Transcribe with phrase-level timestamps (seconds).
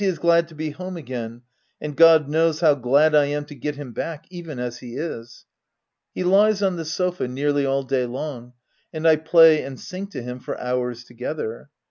[0.01, 1.43] 117 is glad to be home again,
[1.79, 5.45] and God knows how glad I am to get him back, even as he is.
[6.11, 8.53] He lies on the sofa nearly all day long;
[8.91, 11.69] and I play and sing to him for hours together.